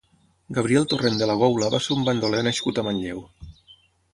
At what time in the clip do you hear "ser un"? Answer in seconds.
1.89-2.07